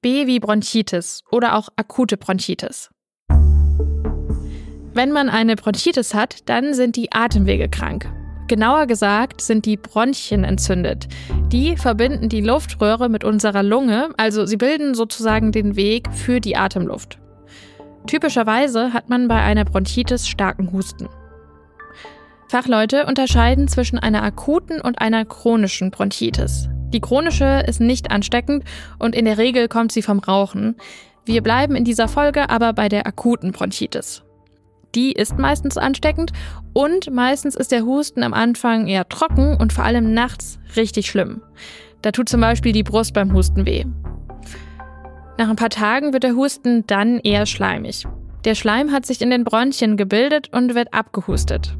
[0.00, 2.88] B wie Bronchitis oder auch akute Bronchitis.
[4.94, 8.08] Wenn man eine Bronchitis hat, dann sind die Atemwege krank.
[8.46, 11.08] Genauer gesagt sind die Bronchien entzündet.
[11.48, 16.56] Die verbinden die Luftröhre mit unserer Lunge, also sie bilden sozusagen den Weg für die
[16.56, 17.18] Atemluft.
[18.06, 21.08] Typischerweise hat man bei einer Bronchitis starken Husten.
[22.48, 26.68] Fachleute unterscheiden zwischen einer akuten und einer chronischen Bronchitis.
[26.92, 28.64] Die chronische ist nicht ansteckend
[28.98, 30.76] und in der Regel kommt sie vom Rauchen.
[31.24, 34.22] Wir bleiben in dieser Folge aber bei der akuten Bronchitis.
[34.94, 36.32] Die ist meistens ansteckend
[36.72, 41.42] und meistens ist der Husten am Anfang eher trocken und vor allem nachts richtig schlimm.
[42.00, 43.84] Da tut zum Beispiel die Brust beim Husten weh.
[45.36, 48.06] Nach ein paar Tagen wird der Husten dann eher schleimig.
[48.44, 51.76] Der Schleim hat sich in den Bronchien gebildet und wird abgehustet.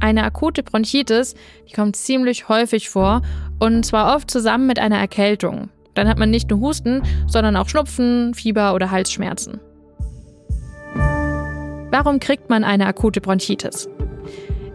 [0.00, 1.34] Eine akute Bronchitis,
[1.68, 3.22] die kommt ziemlich häufig vor
[3.58, 5.70] und zwar oft zusammen mit einer Erkältung.
[5.94, 9.60] Dann hat man nicht nur Husten, sondern auch Schnupfen, Fieber oder Halsschmerzen.
[11.90, 13.88] Warum kriegt man eine akute Bronchitis?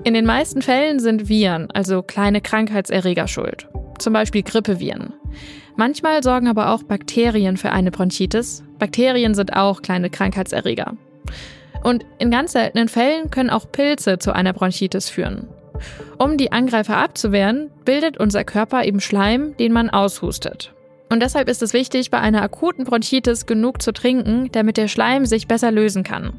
[0.04, 3.70] In den meisten Fällen sind Viren, also kleine Krankheitserreger, schuld.
[4.00, 5.14] Zum Beispiel Grippeviren.
[5.78, 8.64] Manchmal sorgen aber auch Bakterien für eine Bronchitis.
[8.80, 10.98] Bakterien sind auch kleine Krankheitserreger.
[11.84, 15.48] Und in ganz seltenen Fällen können auch Pilze zu einer Bronchitis führen.
[16.18, 20.74] Um die Angreifer abzuwehren, bildet unser Körper eben Schleim, den man aushustet.
[21.10, 25.26] Und deshalb ist es wichtig, bei einer akuten Bronchitis genug zu trinken, damit der Schleim
[25.26, 26.34] sich besser lösen kann.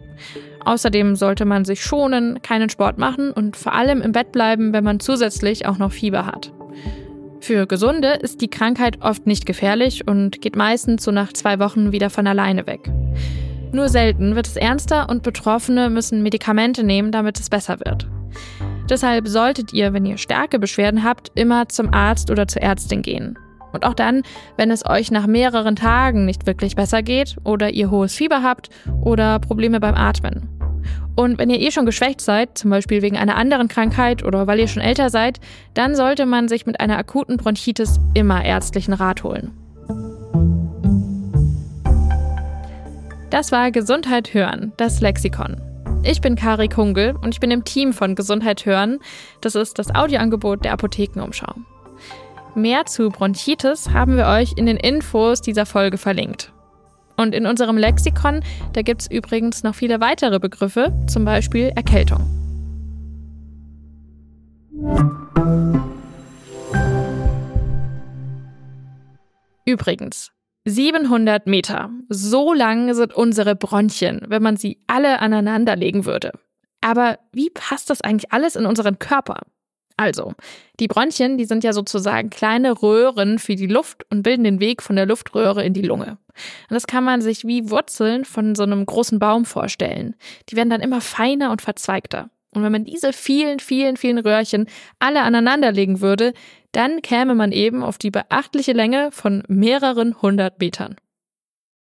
[0.64, 4.82] Außerdem sollte man sich schonen, keinen Sport machen und vor allem im Bett bleiben, wenn
[4.82, 6.52] man zusätzlich auch noch Fieber hat.
[7.40, 11.92] Für Gesunde ist die Krankheit oft nicht gefährlich und geht meistens so nach zwei Wochen
[11.92, 12.90] wieder von alleine weg.
[13.74, 18.06] Nur selten wird es ernster und Betroffene müssen Medikamente nehmen, damit es besser wird.
[18.88, 23.36] Deshalb solltet ihr, wenn ihr starke Beschwerden habt, immer zum Arzt oder zur Ärztin gehen.
[23.72, 24.22] Und auch dann,
[24.56, 28.70] wenn es euch nach mehreren Tagen nicht wirklich besser geht oder ihr hohes Fieber habt
[29.02, 30.48] oder Probleme beim Atmen.
[31.16, 34.60] Und wenn ihr eh schon geschwächt seid, zum Beispiel wegen einer anderen Krankheit oder weil
[34.60, 35.40] ihr schon älter seid,
[35.74, 39.63] dann sollte man sich mit einer akuten Bronchitis immer ärztlichen Rat holen.
[43.34, 45.60] Das war Gesundheit hören, das Lexikon.
[46.04, 49.00] Ich bin Kari Kungel und ich bin im Team von Gesundheit hören.
[49.40, 51.52] Das ist das Audioangebot der Apothekenumschau.
[52.54, 56.52] Mehr zu Bronchitis haben wir euch in den Infos dieser Folge verlinkt.
[57.16, 62.20] Und in unserem Lexikon, da gibt es übrigens noch viele weitere Begriffe, zum Beispiel Erkältung.
[69.64, 70.33] Übrigens,
[70.64, 71.90] 700 Meter.
[72.08, 76.32] So lang sind unsere Bronchien, wenn man sie alle aneinanderlegen würde.
[76.80, 79.40] Aber wie passt das eigentlich alles in unseren Körper?
[79.96, 80.34] Also,
[80.80, 84.82] die Bronchien, die sind ja sozusagen kleine Röhren für die Luft und bilden den Weg
[84.82, 86.18] von der Luftröhre in die Lunge.
[86.68, 90.16] Und das kann man sich wie Wurzeln von so einem großen Baum vorstellen.
[90.48, 92.28] Die werden dann immer feiner und verzweigter.
[92.54, 94.66] Und wenn man diese vielen, vielen, vielen Röhrchen
[94.98, 96.32] alle aneinanderlegen würde,
[96.72, 100.96] dann käme man eben auf die beachtliche Länge von mehreren hundert Metern.